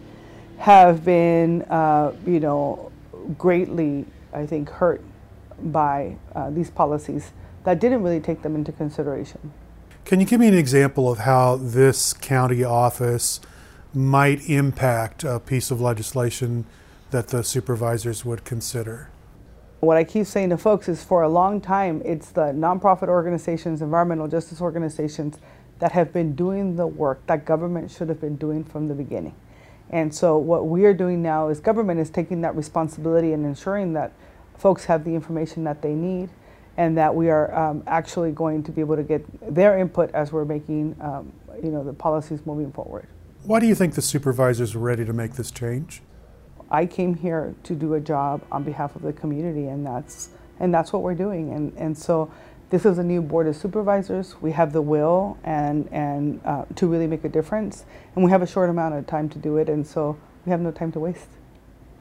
have 0.57 1.03
been, 1.03 1.61
uh, 1.63 2.13
you 2.25 2.39
know, 2.39 2.91
greatly, 3.37 4.05
I 4.33 4.45
think, 4.45 4.69
hurt 4.69 5.01
by 5.59 6.15
uh, 6.33 6.49
these 6.49 6.69
policies 6.69 7.31
that 7.63 7.79
didn't 7.79 8.03
really 8.03 8.19
take 8.19 8.41
them 8.41 8.55
into 8.55 8.71
consideration. 8.71 9.51
Can 10.05 10.19
you 10.19 10.25
give 10.25 10.39
me 10.39 10.47
an 10.47 10.53
example 10.53 11.11
of 11.11 11.19
how 11.19 11.55
this 11.55 12.13
county 12.13 12.63
office 12.63 13.41
might 13.93 14.47
impact 14.49 15.23
a 15.23 15.39
piece 15.39 15.71
of 15.71 15.81
legislation 15.81 16.65
that 17.11 17.29
the 17.29 17.43
supervisors 17.43 18.23
would 18.23 18.43
consider? 18.43 19.09
What 19.79 19.97
I 19.97 20.03
keep 20.03 20.25
saying 20.25 20.49
to 20.49 20.57
folks 20.57 20.87
is 20.87 21.03
for 21.03 21.21
a 21.23 21.29
long 21.29 21.59
time, 21.59 22.01
it's 22.05 22.29
the 22.29 22.53
nonprofit 22.53 23.07
organizations, 23.07 23.81
environmental 23.81 24.27
justice 24.27 24.61
organizations 24.61 25.37
that 25.79 25.91
have 25.91 26.13
been 26.13 26.35
doing 26.35 26.75
the 26.75 26.87
work 26.87 27.25
that 27.27 27.45
government 27.45 27.91
should 27.91 28.09
have 28.09 28.21
been 28.21 28.35
doing 28.35 28.63
from 28.63 28.87
the 28.87 28.93
beginning. 28.93 29.35
And 29.89 30.13
so 30.13 30.37
what 30.37 30.67
we 30.67 30.85
are 30.85 30.93
doing 30.93 31.21
now 31.21 31.49
is 31.49 31.59
government 31.59 31.99
is 31.99 32.09
taking 32.09 32.41
that 32.41 32.55
responsibility 32.55 33.33
and 33.33 33.45
ensuring 33.45 33.93
that 33.93 34.13
folks 34.57 34.85
have 34.85 35.03
the 35.03 35.13
information 35.13 35.63
that 35.65 35.81
they 35.81 35.93
need 35.93 36.29
and 36.77 36.97
that 36.97 37.13
we 37.13 37.29
are 37.29 37.53
um, 37.53 37.83
actually 37.87 38.31
going 38.31 38.63
to 38.63 38.71
be 38.71 38.81
able 38.81 38.95
to 38.95 39.03
get 39.03 39.23
their 39.53 39.77
input 39.77 40.11
as 40.13 40.31
we're 40.31 40.45
making 40.45 40.95
um, 40.99 41.31
you 41.63 41.71
know, 41.71 41.83
the 41.83 41.93
policies 41.93 42.45
moving 42.45 42.71
forward. 42.71 43.07
Why 43.43 43.59
do 43.59 43.67
you 43.67 43.75
think 43.75 43.93
the 43.93 44.01
supervisors 44.01 44.75
are 44.75 44.79
ready 44.79 45.05
to 45.05 45.13
make 45.13 45.33
this 45.33 45.51
change? 45.51 46.01
I 46.69 46.85
came 46.85 47.15
here 47.15 47.55
to 47.63 47.75
do 47.75 47.93
a 47.93 47.99
job 47.99 48.41
on 48.51 48.63
behalf 48.63 48.95
of 48.95 49.03
the 49.03 49.13
community 49.13 49.67
and 49.67 49.85
that's 49.85 50.29
and 50.59 50.73
that's 50.73 50.93
what 50.93 51.03
we're 51.03 51.15
doing 51.15 51.53
and, 51.53 51.73
and 51.77 51.97
so 51.97 52.31
this 52.69 52.85
is 52.85 52.97
a 52.97 53.03
new 53.03 53.21
board 53.21 53.47
of 53.47 53.55
supervisors. 53.55 54.35
We 54.41 54.51
have 54.51 54.73
the 54.73 54.81
will 54.81 55.37
and 55.43 55.87
and 55.91 56.41
uh, 56.45 56.65
to 56.75 56.87
really 56.87 57.07
make 57.07 57.23
a 57.23 57.29
difference, 57.29 57.85
and 58.15 58.23
we 58.23 58.31
have 58.31 58.41
a 58.41 58.47
short 58.47 58.69
amount 58.69 58.95
of 58.95 59.07
time 59.07 59.29
to 59.29 59.39
do 59.39 59.57
it, 59.57 59.69
and 59.69 59.85
so 59.85 60.17
we 60.45 60.51
have 60.51 60.61
no 60.61 60.71
time 60.71 60.91
to 60.93 60.99
waste. 60.99 61.27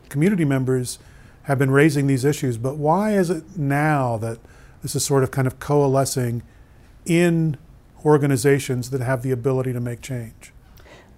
Community 0.09 0.45
members 0.45 0.99
have 1.45 1.59
been 1.59 1.71
raising 1.71 2.07
these 2.07 2.25
issues, 2.25 2.57
but 2.57 2.77
why 2.77 3.13
is 3.13 3.31
it 3.31 3.57
now 3.57 4.17
that 4.19 4.39
this 4.83 4.95
is 4.95 5.05
sort 5.05 5.23
of 5.23 5.31
kind 5.31 5.47
of 5.47 5.59
coalescing 5.59 6.43
in 7.05 7.57
organizations 8.05 8.91
that 8.91 9.01
have 9.01 9.23
the 9.23 9.31
ability 9.31 9.73
to 9.73 9.81
make 9.81 10.01
change? 10.01 10.53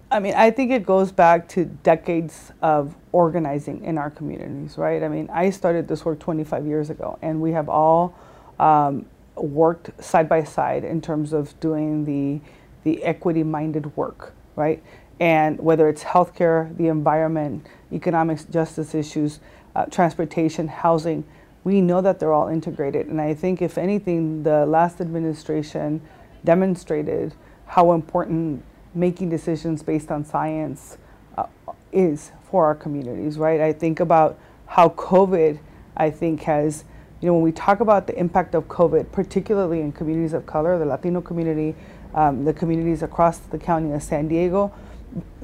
I 0.09 0.19
mean, 0.19 0.35
I 0.35 0.51
think 0.51 0.71
it 0.71 0.85
goes 0.85 1.11
back 1.11 1.49
to 1.49 1.65
decades 1.65 2.53
of 2.61 2.95
organizing 3.11 3.83
in 3.83 3.97
our 3.97 4.09
communities, 4.09 4.77
right? 4.77 5.03
I 5.03 5.09
mean, 5.09 5.29
I 5.31 5.49
started 5.49 5.87
this 5.87 6.05
work 6.05 6.19
25 6.19 6.65
years 6.65 6.89
ago, 6.89 7.19
and 7.21 7.41
we 7.41 7.51
have 7.51 7.67
all 7.67 8.15
um, 8.57 9.05
worked 9.37 10.03
side 10.03 10.27
by 10.27 10.43
side 10.43 10.83
in 10.83 11.01
terms 11.01 11.33
of 11.33 11.59
doing 11.59 12.05
the 12.05 12.41
the 12.83 13.03
equity 13.03 13.43
minded 13.43 13.95
work, 13.97 14.33
right? 14.55 14.81
And 15.19 15.59
whether 15.59 15.89
it's 15.89 16.03
healthcare, 16.03 16.75
the 16.77 16.87
environment, 16.87 17.67
economic 17.91 18.49
justice 18.49 18.95
issues, 18.95 19.39
uh, 19.75 19.85
transportation, 19.85 20.67
housing, 20.67 21.25
we 21.63 21.81
know 21.81 21.99
that 22.01 22.19
they're 22.19 22.31
all 22.31 22.47
integrated. 22.47 23.07
And 23.07 23.19
I 23.19 23.33
think, 23.33 23.61
if 23.61 23.77
anything, 23.77 24.43
the 24.43 24.65
last 24.65 25.01
administration 25.01 26.01
demonstrated 26.45 27.33
how 27.65 27.91
important 27.91 28.63
making 28.95 29.29
decisions 29.29 29.83
based 29.83 30.09
on 30.09 30.23
science 30.23 30.97
uh, 31.37 31.45
is 31.91 32.31
for 32.49 32.65
our 32.65 32.75
communities, 32.75 33.37
right? 33.37 33.59
I 33.59 33.73
think 33.73 33.99
about 33.99 34.39
how 34.65 34.89
COVID, 34.89 35.59
I 35.97 36.09
think, 36.09 36.43
has 36.43 36.85
you 37.21 37.27
know, 37.27 37.33
when 37.33 37.41
we 37.41 37.51
talk 37.51 37.79
about 37.79 38.07
the 38.07 38.17
impact 38.17 38.53
of 38.53 38.67
COVID, 38.67 39.11
particularly 39.11 39.81
in 39.81 39.91
communities 39.91 40.33
of 40.33 40.45
color, 40.45 40.77
the 40.77 40.85
Latino 40.85 41.21
community, 41.21 41.75
um, 42.13 42.45
the 42.45 42.53
communities 42.53 43.01
across 43.01 43.39
the 43.39 43.57
county 43.57 43.91
of 43.91 44.03
San 44.03 44.27
Diego, 44.27 44.71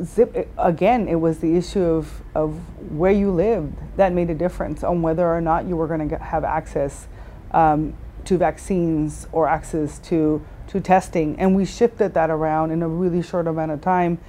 zip, 0.03 0.50
again, 0.58 1.08
it 1.08 1.15
was 1.15 1.39
the 1.39 1.56
issue 1.56 1.84
of, 1.84 2.22
of 2.36 2.53
where 2.92 3.12
you 3.12 3.32
lived 3.32 3.75
that 3.98 4.13
made 4.13 4.30
a 4.30 4.36
difference 4.36 4.84
on 4.84 5.01
whether 5.01 5.27
or 5.27 5.42
not 5.42 5.65
you 5.65 5.75
were 5.75 5.88
going 5.88 6.08
to 6.08 6.18
have 6.18 6.44
access 6.44 7.08
um, 7.51 7.96
to 8.25 8.38
vaccines 8.38 9.27
or 9.32 9.48
access 9.48 10.00
to, 10.00 10.46
to 10.68 10.80
testing. 10.80 11.39
And 11.39 11.56
we 11.56 11.65
shifted 11.65 12.13
that 12.13 12.30
around 12.30 12.72
in 12.72 12.84
a 12.84 12.88
really 12.88 13.22
short 13.24 13.48
amount 13.48 13.72
of 13.72 13.82
time 13.82 14.20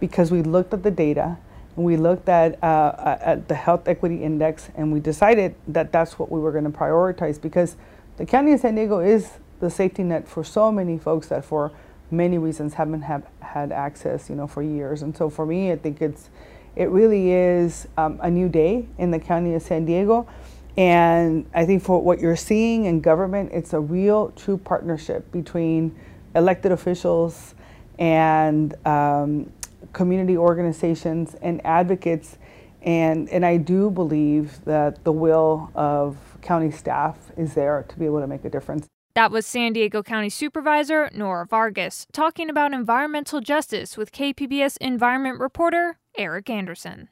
because 0.00 0.30
we 0.30 0.42
looked 0.42 0.72
at 0.72 0.82
the 0.82 0.90
data 0.90 1.36
we 1.76 1.96
looked 1.96 2.28
at, 2.28 2.62
uh, 2.62 3.18
at 3.20 3.48
the 3.48 3.54
health 3.54 3.88
equity 3.88 4.22
index 4.22 4.70
and 4.76 4.92
we 4.92 5.00
decided 5.00 5.54
that 5.68 5.90
that's 5.92 6.18
what 6.18 6.30
we 6.30 6.38
were 6.38 6.52
going 6.52 6.64
to 6.64 6.70
prioritize 6.70 7.40
because 7.40 7.76
the 8.16 8.24
county 8.26 8.52
of 8.52 8.60
San 8.60 8.76
Diego 8.76 9.00
is 9.00 9.32
the 9.60 9.68
safety 9.68 10.02
net 10.02 10.28
for 10.28 10.44
so 10.44 10.70
many 10.70 10.98
folks 10.98 11.28
that 11.28 11.44
for 11.44 11.72
many 12.10 12.38
reasons 12.38 12.74
haven't 12.74 13.02
have, 13.02 13.26
had 13.40 13.72
access, 13.72 14.28
you 14.28 14.36
know, 14.36 14.46
for 14.46 14.62
years. 14.62 15.02
And 15.02 15.16
so 15.16 15.28
for 15.28 15.46
me, 15.46 15.72
I 15.72 15.76
think 15.76 16.00
it's, 16.00 16.30
it 16.76 16.90
really 16.90 17.32
is 17.32 17.88
um, 17.96 18.20
a 18.22 18.30
new 18.30 18.48
day 18.48 18.86
in 18.98 19.10
the 19.10 19.18
county 19.18 19.54
of 19.54 19.62
San 19.62 19.84
Diego. 19.84 20.28
And 20.76 21.46
I 21.54 21.64
think 21.64 21.82
for 21.82 22.00
what 22.02 22.20
you're 22.20 22.36
seeing 22.36 22.84
in 22.84 23.00
government, 23.00 23.50
it's 23.52 23.72
a 23.72 23.80
real, 23.80 24.30
true 24.36 24.58
partnership 24.58 25.30
between 25.32 25.96
elected 26.34 26.72
officials 26.72 27.54
and 27.98 28.74
um, 28.86 29.52
community 29.94 30.36
organizations 30.36 31.34
and 31.40 31.64
advocates. 31.64 32.36
And, 32.82 33.30
and 33.30 33.46
I 33.46 33.56
do 33.56 33.90
believe 33.90 34.62
that 34.66 35.04
the 35.04 35.12
will 35.12 35.70
of 35.74 36.18
county 36.42 36.70
staff 36.70 37.16
is 37.38 37.54
there 37.54 37.84
to 37.88 37.98
be 37.98 38.04
able 38.04 38.20
to 38.20 38.26
make 38.26 38.44
a 38.44 38.50
difference. 38.50 38.86
That 39.14 39.30
was 39.30 39.46
San 39.46 39.72
Diego 39.72 40.02
County 40.02 40.28
Supervisor 40.28 41.08
Nora 41.14 41.46
Vargas 41.46 42.06
talking 42.12 42.50
about 42.50 42.74
environmental 42.74 43.40
justice 43.40 43.96
with 43.96 44.12
KPBS 44.12 44.76
environment 44.80 45.38
reporter 45.38 45.98
Eric 46.18 46.50
Anderson. 46.50 47.08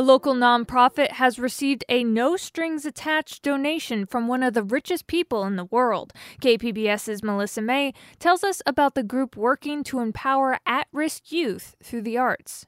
A 0.00 0.10
local 0.10 0.32
nonprofit 0.34 1.10
has 1.10 1.38
received 1.38 1.84
a 1.90 2.02
no 2.02 2.34
strings 2.38 2.86
attached 2.86 3.42
donation 3.42 4.06
from 4.06 4.28
one 4.28 4.42
of 4.42 4.54
the 4.54 4.62
richest 4.62 5.06
people 5.06 5.44
in 5.44 5.56
the 5.56 5.66
world. 5.66 6.14
KPBS's 6.40 7.22
Melissa 7.22 7.60
Mae 7.60 7.92
tells 8.18 8.42
us 8.42 8.62
about 8.64 8.94
the 8.94 9.02
group 9.02 9.36
working 9.36 9.84
to 9.84 10.00
empower 10.00 10.58
at 10.64 10.86
risk 10.90 11.30
youth 11.30 11.76
through 11.82 12.00
the 12.00 12.16
arts. 12.16 12.66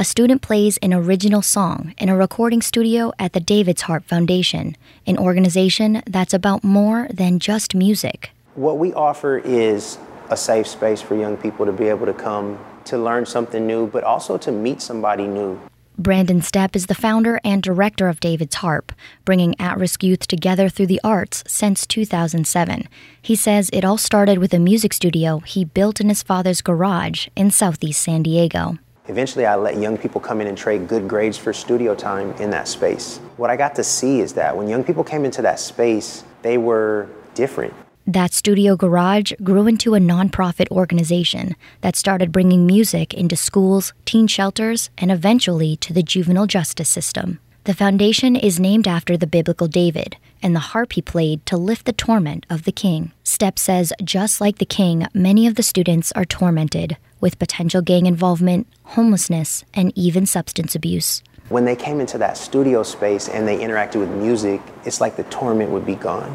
A 0.00 0.04
student 0.04 0.42
plays 0.42 0.76
an 0.76 0.94
original 0.94 1.42
song 1.42 1.92
in 1.98 2.08
a 2.08 2.16
recording 2.16 2.62
studio 2.62 3.10
at 3.18 3.32
the 3.32 3.40
David's 3.40 3.82
Harp 3.82 4.04
Foundation, 4.04 4.76
an 5.08 5.18
organization 5.18 6.04
that's 6.06 6.32
about 6.32 6.62
more 6.62 7.08
than 7.12 7.40
just 7.40 7.74
music. 7.74 8.30
What 8.54 8.78
we 8.78 8.92
offer 8.94 9.38
is 9.38 9.98
a 10.30 10.36
safe 10.36 10.68
space 10.68 11.02
for 11.02 11.16
young 11.16 11.36
people 11.36 11.66
to 11.66 11.72
be 11.72 11.88
able 11.88 12.06
to 12.06 12.14
come 12.14 12.64
to 12.84 12.96
learn 12.96 13.26
something 13.26 13.66
new, 13.66 13.88
but 13.88 14.04
also 14.04 14.38
to 14.38 14.52
meet 14.52 14.80
somebody 14.80 15.26
new. 15.26 15.60
Brandon 15.98 16.42
Steppe 16.42 16.76
is 16.76 16.86
the 16.86 16.94
founder 16.94 17.40
and 17.42 17.60
director 17.60 18.08
of 18.08 18.20
David's 18.20 18.54
Harp, 18.54 18.92
bringing 19.24 19.56
at 19.60 19.78
risk 19.78 20.04
youth 20.04 20.28
together 20.28 20.68
through 20.68 20.86
the 20.86 21.00
arts 21.02 21.42
since 21.48 21.84
2007. 21.88 22.88
He 23.20 23.34
says 23.34 23.68
it 23.72 23.84
all 23.84 23.98
started 23.98 24.38
with 24.38 24.54
a 24.54 24.60
music 24.60 24.92
studio 24.92 25.40
he 25.40 25.64
built 25.64 26.00
in 26.00 26.08
his 26.08 26.22
father's 26.22 26.62
garage 26.62 27.26
in 27.34 27.50
southeast 27.50 28.00
San 28.00 28.22
Diego. 28.22 28.78
Eventually, 29.08 29.46
I 29.46 29.56
let 29.56 29.78
young 29.78 29.96
people 29.96 30.20
come 30.20 30.40
in 30.42 30.46
and 30.46 30.56
trade 30.56 30.86
good 30.86 31.08
grades 31.08 31.38
for 31.38 31.52
studio 31.52 31.94
time 31.94 32.32
in 32.32 32.50
that 32.50 32.68
space. 32.68 33.18
What 33.38 33.48
I 33.48 33.56
got 33.56 33.74
to 33.76 33.84
see 33.84 34.20
is 34.20 34.34
that 34.34 34.56
when 34.56 34.68
young 34.68 34.84
people 34.84 35.02
came 35.02 35.24
into 35.24 35.40
that 35.42 35.58
space, 35.58 36.24
they 36.42 36.58
were 36.58 37.08
different. 37.34 37.72
That 38.06 38.32
studio 38.32 38.76
garage 38.76 39.32
grew 39.42 39.66
into 39.66 39.94
a 39.94 39.98
nonprofit 39.98 40.70
organization 40.70 41.56
that 41.80 41.96
started 41.96 42.32
bringing 42.32 42.66
music 42.66 43.12
into 43.14 43.36
schools, 43.36 43.92
teen 44.04 44.26
shelters, 44.26 44.90
and 44.98 45.10
eventually 45.10 45.76
to 45.76 45.92
the 45.92 46.02
juvenile 46.02 46.46
justice 46.46 46.88
system. 46.88 47.38
The 47.68 47.74
foundation 47.74 48.34
is 48.34 48.58
named 48.58 48.88
after 48.88 49.14
the 49.18 49.26
biblical 49.26 49.68
David 49.68 50.16
and 50.42 50.56
the 50.56 50.70
harp 50.72 50.94
he 50.94 51.02
played 51.02 51.44
to 51.44 51.58
lift 51.58 51.84
the 51.84 51.92
torment 51.92 52.46
of 52.48 52.62
the 52.62 52.72
king. 52.72 53.12
Steppe 53.24 53.58
says, 53.58 53.92
just 54.02 54.40
like 54.40 54.56
the 54.56 54.64
king, 54.64 55.06
many 55.12 55.46
of 55.46 55.56
the 55.56 55.62
students 55.62 56.10
are 56.12 56.24
tormented 56.24 56.96
with 57.20 57.38
potential 57.38 57.82
gang 57.82 58.06
involvement, 58.06 58.66
homelessness, 58.84 59.66
and 59.74 59.92
even 59.94 60.24
substance 60.24 60.74
abuse. 60.74 61.22
When 61.50 61.66
they 61.66 61.76
came 61.76 62.00
into 62.00 62.16
that 62.16 62.38
studio 62.38 62.82
space 62.82 63.28
and 63.28 63.46
they 63.46 63.58
interacted 63.58 64.00
with 64.00 64.08
music, 64.12 64.62
it's 64.86 65.02
like 65.02 65.16
the 65.16 65.24
torment 65.24 65.70
would 65.70 65.84
be 65.84 65.96
gone. 65.96 66.34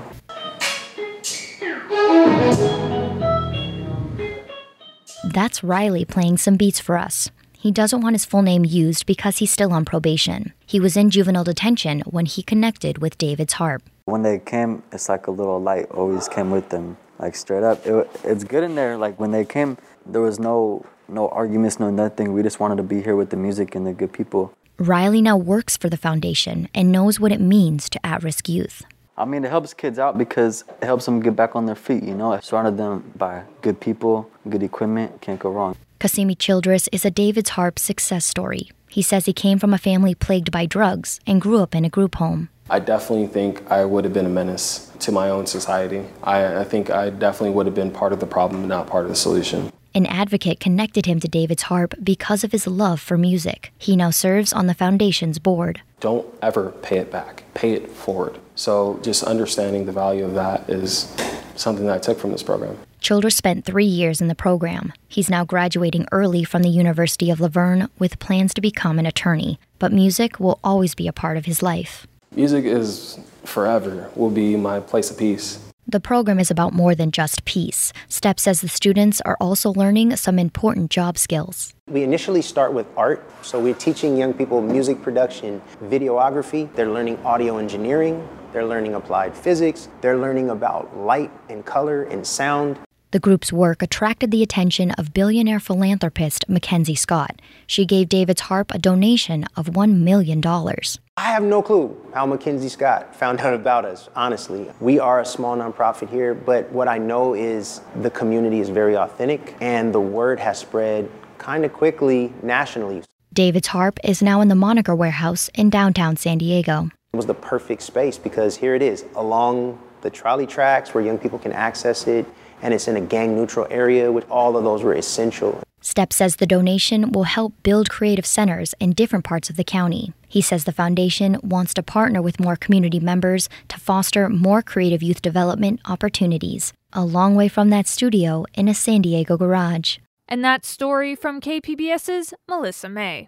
That's 5.33 5.63
Riley 5.63 6.05
playing 6.05 6.37
some 6.37 6.57
beats 6.57 6.79
for 6.79 6.95
us. 6.95 7.31
He 7.63 7.71
doesn't 7.71 8.01
want 8.01 8.15
his 8.15 8.25
full 8.25 8.41
name 8.41 8.65
used 8.65 9.05
because 9.05 9.37
he's 9.37 9.49
still 9.49 9.71
on 9.71 9.85
probation. 9.85 10.51
He 10.65 10.81
was 10.81 10.97
in 10.97 11.09
juvenile 11.09 11.45
detention 11.45 12.01
when 12.01 12.25
he 12.25 12.43
connected 12.43 12.97
with 12.97 13.17
David's 13.17 13.53
harp. 13.53 13.83
When 14.03 14.21
they 14.21 14.39
came, 14.39 14.83
it's 14.91 15.07
like 15.07 15.27
a 15.27 15.31
little 15.31 15.61
light 15.61 15.85
always 15.91 16.27
came 16.27 16.51
with 16.51 16.67
them, 16.67 16.97
like 17.19 17.37
straight 17.37 17.63
up. 17.63 17.87
It, 17.87 18.09
it's 18.25 18.43
good 18.43 18.65
in 18.65 18.75
there. 18.75 18.97
Like 18.97 19.17
when 19.17 19.31
they 19.31 19.45
came, 19.45 19.77
there 20.05 20.19
was 20.19 20.41
no 20.41 20.85
no 21.07 21.29
arguments, 21.29 21.79
no 21.79 21.89
nothing. 21.89 22.33
We 22.33 22.43
just 22.43 22.59
wanted 22.59 22.75
to 22.75 22.83
be 22.83 23.01
here 23.01 23.15
with 23.15 23.29
the 23.29 23.37
music 23.37 23.75
and 23.75 23.87
the 23.87 23.93
good 23.93 24.11
people. 24.11 24.53
Riley 24.77 25.21
now 25.21 25.37
works 25.37 25.77
for 25.77 25.87
the 25.87 25.95
foundation 25.95 26.67
and 26.75 26.91
knows 26.91 27.17
what 27.17 27.31
it 27.31 27.39
means 27.39 27.87
to 27.91 28.05
at 28.05 28.23
risk 28.23 28.49
youth. 28.49 28.83
I 29.15 29.23
mean, 29.23 29.45
it 29.45 29.51
helps 29.51 29.73
kids 29.73 29.99
out 29.99 30.17
because 30.17 30.65
it 30.81 30.85
helps 30.85 31.05
them 31.05 31.21
get 31.21 31.37
back 31.37 31.55
on 31.55 31.65
their 31.65 31.75
feet, 31.75 32.03
you 32.03 32.13
know. 32.13 32.37
Surrounded 32.41 32.75
them 32.75 33.13
by 33.15 33.43
good 33.61 33.79
people, 33.79 34.29
good 34.49 34.63
equipment, 34.63 35.21
can't 35.21 35.39
go 35.39 35.49
wrong. 35.49 35.77
Kasimi 36.03 36.37
Childress 36.37 36.89
is 36.91 37.05
a 37.05 37.11
David's 37.11 37.51
Harp 37.51 37.79
success 37.79 38.25
story. 38.25 38.69
He 38.89 39.01
says 39.01 39.25
he 39.25 39.31
came 39.31 39.57
from 39.57 39.73
a 39.73 39.77
family 39.77 40.13
plagued 40.13 40.51
by 40.51 40.65
drugs 40.65 41.21
and 41.25 41.39
grew 41.39 41.63
up 41.63 41.73
in 41.73 41.85
a 41.85 41.89
group 41.89 42.15
home. 42.15 42.49
I 42.69 42.79
definitely 42.79 43.27
think 43.27 43.63
I 43.71 43.85
would 43.85 44.03
have 44.03 44.13
been 44.13 44.25
a 44.25 44.29
menace 44.29 44.91
to 44.99 45.13
my 45.13 45.29
own 45.29 45.45
society. 45.45 46.03
I, 46.21 46.57
I 46.57 46.63
think 46.65 46.89
I 46.89 47.09
definitely 47.09 47.51
would 47.51 47.67
have 47.67 47.75
been 47.75 47.89
part 47.89 48.11
of 48.11 48.19
the 48.19 48.25
problem, 48.25 48.67
not 48.67 48.85
part 48.85 49.05
of 49.05 49.09
the 49.11 49.15
solution. 49.15 49.71
An 49.95 50.05
advocate 50.07 50.59
connected 50.59 51.05
him 51.05 51.21
to 51.21 51.29
David's 51.29 51.63
harp 51.63 51.93
because 52.03 52.43
of 52.43 52.51
his 52.51 52.67
love 52.67 52.99
for 52.99 53.17
music. 53.17 53.71
He 53.77 53.95
now 53.95 54.09
serves 54.09 54.51
on 54.51 54.67
the 54.67 54.73
foundation's 54.73 55.39
board. 55.39 55.79
Don't 56.01 56.27
ever 56.41 56.71
pay 56.81 56.97
it 56.97 57.13
back, 57.13 57.43
pay 57.53 57.71
it 57.71 57.89
forward. 57.89 58.39
So, 58.55 58.99
just 59.03 59.23
understanding 59.23 59.85
the 59.85 59.93
value 59.93 60.25
of 60.25 60.33
that 60.33 60.69
is 60.69 61.15
something 61.55 61.85
that 61.85 61.95
I 61.95 61.99
took 61.99 62.19
from 62.19 62.33
this 62.33 62.43
program. 62.43 62.77
Childress 63.03 63.35
spent 63.35 63.65
three 63.65 63.83
years 63.83 64.21
in 64.21 64.29
the 64.29 64.33
program. 64.33 64.93
He's 65.09 65.29
now 65.29 65.43
graduating 65.43 66.07
early 66.13 66.45
from 66.45 66.63
the 66.63 66.69
University 66.69 67.29
of 67.29 67.41
La 67.41 67.49
Verne 67.49 67.89
with 67.99 68.17
plans 68.17 68.53
to 68.53 68.61
become 68.61 68.97
an 68.97 69.05
attorney, 69.05 69.59
but 69.77 69.91
music 69.91 70.39
will 70.39 70.57
always 70.63 70.95
be 70.95 71.09
a 71.09 71.11
part 71.11 71.35
of 71.35 71.43
his 71.43 71.61
life. 71.61 72.07
Music 72.33 72.63
is 72.63 73.19
forever, 73.43 74.09
will 74.15 74.29
be 74.29 74.55
my 74.55 74.79
place 74.79 75.11
of 75.11 75.17
peace. 75.17 75.59
The 75.85 75.99
program 75.99 76.39
is 76.39 76.49
about 76.49 76.71
more 76.71 76.95
than 76.95 77.11
just 77.11 77.43
peace. 77.43 77.91
Steppe 78.07 78.39
says 78.39 78.61
the 78.61 78.69
students 78.69 79.19
are 79.25 79.35
also 79.41 79.73
learning 79.73 80.15
some 80.15 80.39
important 80.39 80.89
job 80.89 81.17
skills. 81.17 81.73
We 81.89 82.03
initially 82.03 82.41
start 82.41 82.71
with 82.71 82.87
art, 82.95 83.21
so 83.41 83.59
we're 83.59 83.73
teaching 83.73 84.15
young 84.15 84.33
people 84.33 84.61
music 84.61 85.01
production, 85.01 85.61
videography, 85.83 86.73
they're 86.73 86.89
learning 86.89 87.17
audio 87.25 87.57
engineering, 87.57 88.25
they're 88.53 88.65
learning 88.65 88.93
applied 88.93 89.35
physics, 89.35 89.89
they're 89.99 90.17
learning 90.17 90.51
about 90.51 90.95
light 90.95 91.31
and 91.49 91.65
color 91.65 92.03
and 92.03 92.25
sound. 92.25 92.79
The 93.13 93.19
group's 93.19 93.53
work 93.53 93.83
attracted 93.83 94.31
the 94.31 94.41
attention 94.41 94.89
of 94.93 95.13
billionaire 95.13 95.59
philanthropist 95.59 96.49
Mackenzie 96.49 96.95
Scott. 96.95 97.39
She 97.67 97.85
gave 97.85 98.09
David's 98.09 98.41
harp 98.41 98.71
a 98.73 98.79
donation 98.79 99.45
of 99.55 99.67
$1 99.67 99.99
million. 99.99 100.41
I 100.43 101.21
have 101.21 101.43
no 101.43 101.61
clue 101.61 101.95
how 102.15 102.25
Mackenzie 102.25 102.69
Scott 102.69 103.15
found 103.15 103.39
out 103.41 103.53
about 103.53 103.85
us, 103.85 104.09
honestly. 104.15 104.71
We 104.79 104.97
are 104.97 105.21
a 105.21 105.25
small 105.25 105.55
nonprofit 105.55 106.09
here, 106.09 106.33
but 106.33 106.71
what 106.71 106.87
I 106.87 106.97
know 106.97 107.35
is 107.35 107.81
the 108.01 108.09
community 108.09 108.61
is 108.61 108.69
very 108.69 108.97
authentic 108.97 109.57
and 109.61 109.93
the 109.93 110.01
word 110.01 110.39
has 110.39 110.57
spread 110.57 111.07
kind 111.37 111.65
of 111.65 111.71
quickly 111.71 112.33
nationally. 112.41 113.03
David's 113.31 113.67
harp 113.67 113.99
is 114.03 114.23
now 114.23 114.41
in 114.41 114.47
the 114.47 114.55
Moniker 114.55 114.95
Warehouse 114.95 115.51
in 115.53 115.69
downtown 115.69 116.17
San 116.17 116.39
Diego. 116.39 116.89
It 117.13 117.17
was 117.17 117.27
the 117.27 117.35
perfect 117.35 117.83
space 117.83 118.17
because 118.17 118.57
here 118.57 118.73
it 118.73 118.81
is 118.81 119.05
along 119.15 119.77
the 120.01 120.09
trolley 120.09 120.47
tracks 120.47 120.95
where 120.95 121.03
young 121.03 121.19
people 121.19 121.37
can 121.37 121.51
access 121.51 122.07
it 122.07 122.25
and 122.63 122.73
it's 122.73 122.87
in 122.87 122.95
a 122.95 123.01
gang 123.01 123.35
neutral 123.35 123.67
area, 123.69 124.11
which 124.11 124.25
all 124.29 124.57
of 124.57 124.63
those 124.63 124.81
were 124.81 124.93
essential. 124.93 125.61
Steppe 125.81 126.13
says 126.13 126.37
the 126.37 126.47
donation 126.47 127.11
will 127.11 127.23
help 127.23 127.53
build 127.61 127.89
creative 127.89 128.25
centers 128.25 128.73
in 128.79 128.93
different 128.93 129.25
parts 129.25 129.49
of 129.49 129.57
the 129.57 129.65
county. 129.65 130.13
He 130.29 130.41
says 130.41 130.63
the 130.63 130.71
foundation 130.71 131.37
wants 131.43 131.73
to 131.73 131.83
partner 131.83 132.21
with 132.21 132.39
more 132.39 132.55
community 132.55 133.01
members 133.01 133.49
to 133.67 133.77
foster 133.77 134.29
more 134.29 134.61
creative 134.61 135.03
youth 135.03 135.21
development 135.21 135.81
opportunities, 135.85 136.71
a 136.93 137.03
long 137.03 137.35
way 137.35 137.49
from 137.49 137.69
that 137.69 137.85
studio 137.85 138.45
in 138.53 138.69
a 138.69 138.73
San 138.73 139.01
Diego 139.01 139.35
garage. 139.35 139.97
And 140.29 140.43
that 140.45 140.63
story 140.63 141.15
from 141.15 141.41
KPBS's 141.41 142.33
Melissa 142.47 142.87
Mae. 142.87 143.27